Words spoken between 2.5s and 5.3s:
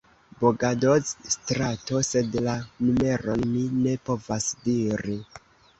numeron mi ne povas diri.